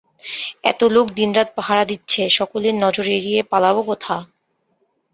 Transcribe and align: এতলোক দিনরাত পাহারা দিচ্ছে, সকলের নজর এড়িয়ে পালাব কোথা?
এতলোক 0.63 1.05
দিনরাত 1.17 1.49
পাহারা 1.57 1.83
দিচ্ছে, 1.91 2.21
সকলের 2.37 2.75
নজর 2.83 3.05
এড়িয়ে 3.17 3.41
পালাব 3.51 3.77
কোথা? 3.89 4.15